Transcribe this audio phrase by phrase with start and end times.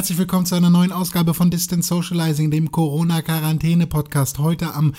[0.00, 4.94] Herzlich willkommen zu einer neuen Ausgabe von Distance Socializing, dem Corona-Quarantäne-Podcast, heute am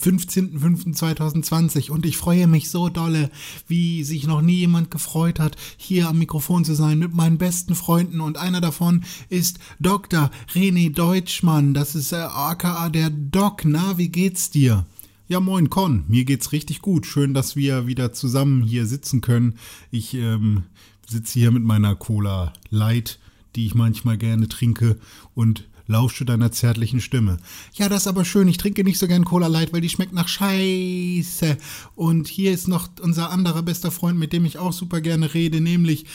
[0.00, 1.90] 15.05.2020.
[1.90, 3.32] Und ich freue mich so dolle,
[3.66, 7.74] wie sich noch nie jemand gefreut hat, hier am Mikrofon zu sein mit meinen besten
[7.74, 8.20] Freunden.
[8.20, 10.30] Und einer davon ist Dr.
[10.54, 11.74] René Deutschmann.
[11.74, 13.64] Das ist äh, aka der Doc.
[13.64, 14.86] Na, wie geht's dir?
[15.26, 17.04] Ja, moin Con, mir geht's richtig gut.
[17.04, 19.56] Schön, dass wir wieder zusammen hier sitzen können.
[19.90, 20.62] Ich ähm,
[21.08, 23.18] sitze hier mit meiner Cola Light
[23.56, 24.98] die ich manchmal gerne trinke
[25.34, 27.38] und lausche deiner zärtlichen Stimme.
[27.74, 28.48] Ja, das ist aber schön.
[28.48, 31.56] Ich trinke nicht so gern Cola Light, weil die schmeckt nach Scheiße.
[31.96, 35.60] Und hier ist noch unser anderer bester Freund, mit dem ich auch super gerne rede,
[35.60, 36.06] nämlich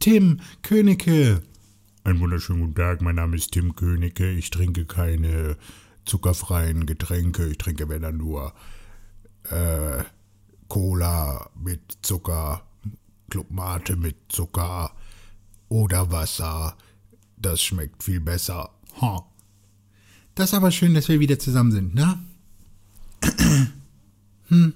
[0.00, 1.42] Tim Königke.
[2.04, 4.30] Einen wunderschönen guten Tag, mein Name ist Tim Königke.
[4.30, 5.56] Ich trinke keine
[6.04, 7.48] zuckerfreien Getränke.
[7.48, 8.52] Ich trinke, wenn dann nur
[9.44, 10.02] äh,
[10.68, 12.62] Cola mit Zucker,
[13.30, 14.90] Club Mate mit Zucker,
[15.72, 16.76] oder Wasser.
[17.38, 18.70] Das schmeckt viel besser.
[19.00, 19.24] Ha.
[20.34, 22.18] Das ist aber schön, dass wir wieder zusammen sind, ne?
[24.48, 24.74] hm.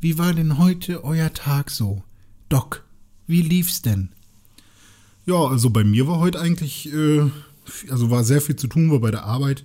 [0.00, 2.02] Wie war denn heute euer Tag so?
[2.48, 2.84] Doc,
[3.26, 4.08] wie lief's denn?
[5.26, 7.30] Ja, also bei mir war heute eigentlich, äh,
[7.90, 9.64] also war sehr viel zu tun, war bei der Arbeit,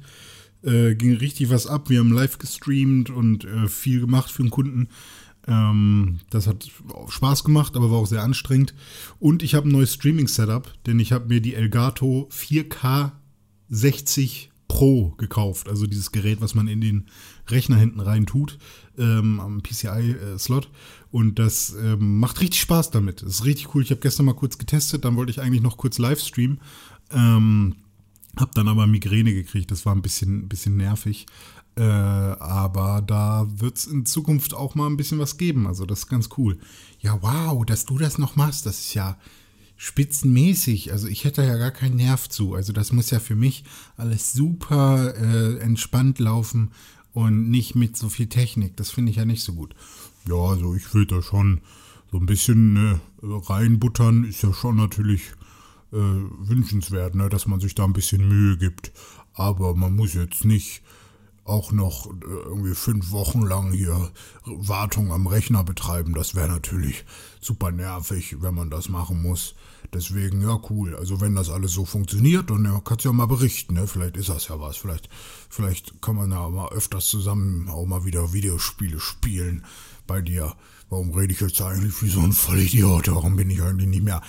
[0.63, 1.89] äh, ging richtig was ab.
[1.89, 4.89] Wir haben live gestreamt und äh, viel gemacht für den Kunden.
[5.49, 6.69] Ähm, das hat
[7.09, 8.73] Spaß gemacht, aber war auch sehr anstrengend.
[9.19, 13.11] Und ich habe ein neues Streaming-Setup, denn ich habe mir die Elgato 4K
[13.69, 15.67] 60 Pro gekauft.
[15.67, 17.07] Also dieses Gerät, was man in den
[17.47, 18.59] Rechner hinten rein tut,
[18.99, 20.69] ähm, am PCI-Slot.
[21.09, 23.23] Und das ähm, macht richtig Spaß damit.
[23.23, 23.81] Das ist richtig cool.
[23.81, 26.59] Ich habe gestern mal kurz getestet, dann wollte ich eigentlich noch kurz live streamen.
[27.11, 27.77] Ähm,
[28.59, 29.71] dann aber Migräne gekriegt.
[29.71, 31.25] Das war ein bisschen, bisschen nervig.
[31.75, 35.65] Äh, aber da wird es in Zukunft auch mal ein bisschen was geben.
[35.65, 36.59] Also das ist ganz cool.
[36.99, 39.17] Ja, wow, dass du das noch machst, das ist ja
[39.77, 40.91] spitzenmäßig.
[40.91, 42.53] Also ich hätte ja gar keinen Nerv zu.
[42.53, 43.63] Also das muss ja für mich
[43.95, 46.71] alles super äh, entspannt laufen
[47.13, 48.75] und nicht mit so viel Technik.
[48.75, 49.73] Das finde ich ja nicht so gut.
[50.27, 51.61] Ja, also ich will da schon
[52.11, 55.31] so ein bisschen äh, reinbuttern, ist ja schon natürlich
[55.91, 58.91] äh, wünschenswert, ne, dass man sich da ein bisschen Mühe gibt.
[59.33, 60.81] Aber man muss jetzt nicht
[61.49, 64.11] auch noch äh, irgendwie fünf Wochen lang hier
[64.45, 66.13] Wartung am Rechner betreiben.
[66.13, 67.05] Das wäre natürlich
[67.41, 69.55] super nervig, wenn man das machen muss.
[69.91, 70.95] Deswegen, ja, cool.
[70.95, 73.87] Also wenn das alles so funktioniert, dann ja, kannst du ja mal berichten, ne?
[73.87, 74.77] Vielleicht ist das ja was.
[74.77, 75.09] Vielleicht,
[75.49, 79.65] vielleicht kann man ja mal öfters zusammen auch mal wieder Videospiele spielen
[80.05, 80.53] bei dir.
[80.89, 83.07] Warum rede ich jetzt eigentlich wie so ein Vollidiot?
[83.07, 84.21] Warum bin ich eigentlich nicht mehr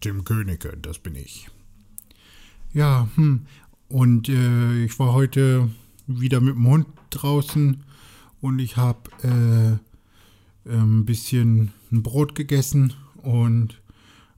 [0.00, 0.76] Tim Königke?
[0.80, 1.48] Das bin ich.
[2.72, 3.46] Ja, hm.
[3.88, 5.70] Und äh, ich war heute
[6.06, 7.84] wieder mit dem Hund draußen
[8.40, 13.80] und ich habe äh, ein bisschen ein Brot gegessen und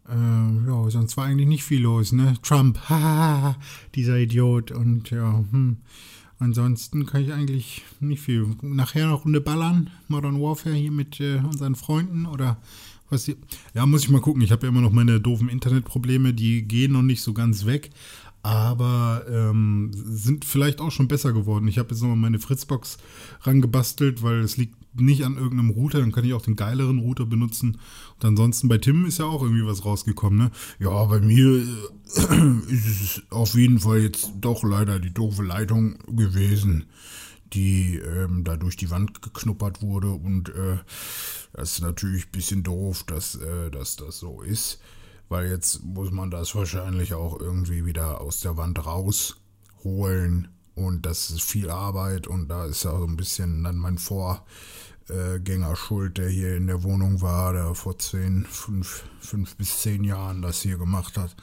[0.09, 2.35] äh, ja, sonst war eigentlich nicht viel los, ne?
[2.43, 2.79] Trump,
[3.95, 5.79] dieser Idiot und ja, hm.
[6.41, 8.47] Ansonsten kann ich eigentlich nicht viel.
[8.63, 12.59] Nachher noch Runde ballern, Modern Warfare hier mit äh, unseren Freunden oder
[13.11, 13.31] was?
[13.75, 14.43] Ja, muss ich mal gucken.
[14.43, 17.91] Ich habe ja immer noch meine doofen Internetprobleme, die gehen noch nicht so ganz weg
[18.43, 21.69] aber ähm, sind vielleicht auch schon besser geworden.
[21.69, 22.99] Ich habe jetzt nochmal meine Fritzbox
[23.43, 27.27] rangebastelt, weil es liegt nicht an irgendeinem Router, dann kann ich auch den geileren Router
[27.27, 27.79] benutzen.
[28.17, 30.51] Und ansonsten bei Tim ist ja auch irgendwie was rausgekommen, ne?
[30.79, 35.99] Ja, bei mir äh, ist es auf jeden Fall jetzt doch leider die doofe Leitung
[36.09, 36.87] gewesen,
[37.53, 40.11] die ähm, da durch die Wand geknuppert wurde.
[40.11, 40.79] Und äh,
[41.53, 44.81] das ist natürlich ein bisschen doof, dass, äh, dass das so ist
[45.29, 51.31] weil jetzt muss man das wahrscheinlich auch irgendwie wieder aus der Wand rausholen und das
[51.31, 56.29] ist viel Arbeit und da ist ja so ein bisschen dann mein Vorgänger schuld, der
[56.29, 60.79] hier in der Wohnung war, der vor zehn, fünf, fünf bis zehn Jahren das hier
[60.79, 61.37] gemacht hat.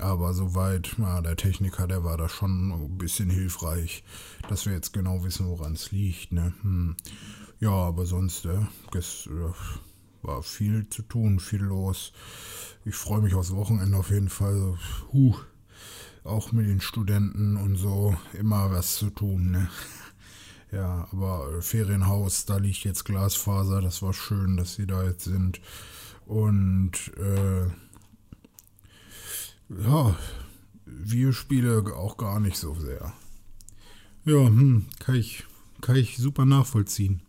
[0.00, 4.04] Aber soweit, ja, der Techniker, der war da schon ein bisschen hilfreich,
[4.48, 6.32] dass wir jetzt genau wissen, woran es liegt.
[6.32, 6.54] Ne?
[6.62, 6.96] Hm.
[7.60, 8.60] Ja, aber sonst, äh,
[8.92, 9.52] das, äh,
[10.22, 12.12] war viel zu tun, viel los.
[12.84, 14.78] Ich freue mich aufs Wochenende auf jeden Fall.
[15.12, 15.34] Huh,
[16.24, 19.50] auch mit den Studenten und so immer was zu tun.
[19.50, 19.68] Ne?
[20.70, 23.80] Ja, aber Ferienhaus, da liegt jetzt Glasfaser.
[23.80, 25.62] Das war schön, dass sie da jetzt sind.
[26.26, 27.70] Und äh,
[29.68, 30.16] ja,
[30.86, 33.12] Videospiele auch gar nicht so sehr.
[34.24, 35.44] Ja, hm, kann ich,
[35.80, 37.22] kann ich super nachvollziehen.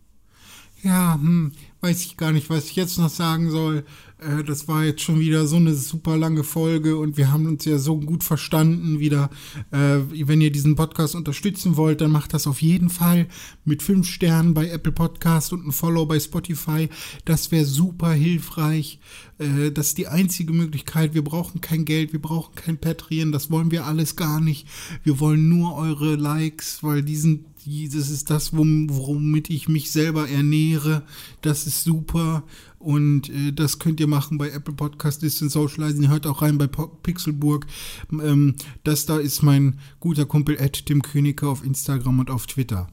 [0.82, 3.84] Ja, hm, weiß ich gar nicht, was ich jetzt noch sagen soll.
[4.20, 7.64] Äh, das war jetzt schon wieder so eine super lange Folge und wir haben uns
[7.64, 9.30] ja so gut verstanden wieder.
[9.70, 13.26] Äh, wenn ihr diesen Podcast unterstützen wollt, dann macht das auf jeden Fall
[13.64, 16.88] mit fünf Sternen bei Apple Podcast und ein Follow bei Spotify.
[17.24, 19.00] Das wäre super hilfreich.
[19.38, 21.14] Äh, das ist die einzige Möglichkeit.
[21.14, 24.66] Wir brauchen kein Geld, wir brauchen kein Patreon, das wollen wir alles gar nicht.
[25.02, 31.02] Wir wollen nur eure Likes, weil diesen das ist das, womit ich mich selber ernähre.
[31.42, 32.42] Das ist super.
[32.80, 36.08] Und äh, das könnt ihr machen bei Apple Podcast Distance Socializing.
[36.08, 37.66] Hört auch rein bei Pixelburg.
[38.10, 42.88] Ähm, das da ist mein guter Kumpel Ed Tim Königke auf Instagram und auf Twitter.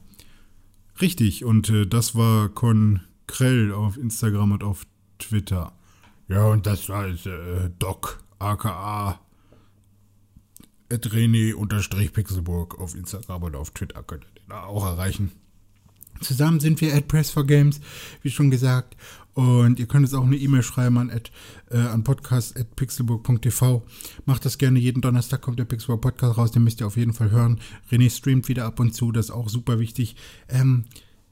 [1.00, 4.86] Richtig, und äh, das war Con Krell auf Instagram und auf
[5.18, 5.72] Twitter.
[6.28, 9.18] Ja, und das war äh, Doc, aka
[10.90, 15.32] René-Pixelburg auf Instagram und auf Twitter könnt ihr den auch erreichen.
[16.20, 17.80] Zusammen sind wir at Press for Games,
[18.22, 18.96] wie schon gesagt.
[19.34, 21.30] Und ihr könnt uns auch eine E-Mail schreiben an, at,
[21.70, 23.86] äh, an podcast.pixelburg.tv.
[24.24, 24.80] Macht das gerne.
[24.80, 26.50] Jeden Donnerstag kommt der Pixelburg Podcast raus.
[26.50, 27.60] Den müsst ihr auf jeden Fall hören.
[27.88, 29.12] René streamt wieder ab und zu.
[29.12, 30.16] Das ist auch super wichtig.
[30.48, 30.86] Ähm,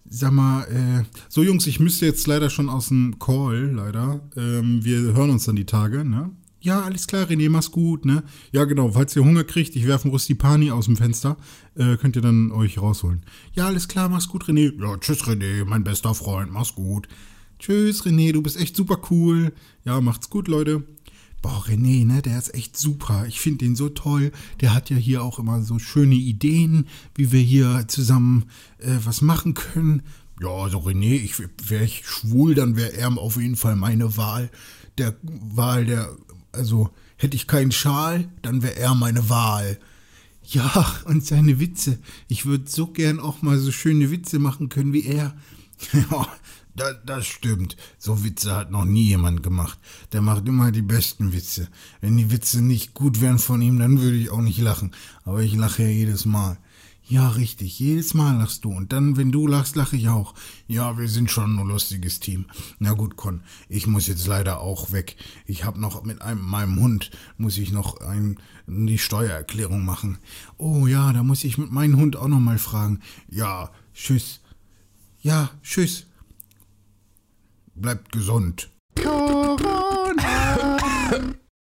[0.08, 4.20] sag mal, äh, so Jungs, ich müsste jetzt leider schon aus dem Call, leider.
[4.36, 6.30] Ähm, wir hören uns dann die Tage, ne?
[6.66, 8.24] Ja, alles klar, René, mach's gut, ne?
[8.50, 11.36] Ja, genau, falls ihr Hunger kriegt, ich werfe einen Rustipani aus dem Fenster,
[11.76, 13.22] äh, könnt ihr dann euch rausholen.
[13.52, 14.72] Ja, alles klar, mach's gut, René.
[14.76, 17.06] Ja, tschüss, René, mein bester Freund, mach's gut.
[17.60, 19.52] Tschüss, René, du bist echt super cool.
[19.84, 20.82] Ja, macht's gut, Leute.
[21.40, 23.26] Boah, René, ne, der ist echt super.
[23.28, 24.32] Ich finde den so toll.
[24.60, 28.46] Der hat ja hier auch immer so schöne Ideen, wie wir hier zusammen
[28.78, 30.02] äh, was machen können.
[30.42, 34.50] Ja, also René, ich wäre ich schwul, dann wäre er auf jeden Fall meine Wahl.
[34.98, 36.16] Der Wahl der
[36.56, 39.78] also hätte ich keinen Schal, dann wäre er meine Wahl.
[40.42, 41.98] Ja, und seine Witze.
[42.28, 45.36] Ich würde so gern auch mal so schöne Witze machen können wie er.
[45.92, 46.26] Ja,
[46.74, 47.76] das, das stimmt.
[47.98, 49.78] So Witze hat noch nie jemand gemacht.
[50.12, 51.68] Der macht immer die besten Witze.
[52.00, 54.92] Wenn die Witze nicht gut wären von ihm, dann würde ich auch nicht lachen.
[55.24, 56.58] Aber ich lache ja jedes Mal.
[57.08, 57.78] Ja, richtig.
[57.78, 58.72] Jedes Mal lachst du.
[58.72, 60.34] Und dann, wenn du lachst, lache ich auch.
[60.66, 62.46] Ja, wir sind schon ein lustiges Team.
[62.80, 65.16] Na gut, Con, ich muss jetzt leider auch weg.
[65.46, 70.18] Ich habe noch mit einem, meinem Hund, muss ich noch ein, die Steuererklärung machen.
[70.58, 73.00] Oh ja, da muss ich mit meinem Hund auch noch mal fragen.
[73.28, 74.40] Ja, tschüss.
[75.20, 76.06] Ja, tschüss.
[77.76, 78.68] Bleibt gesund.
[78.96, 80.76] Corona.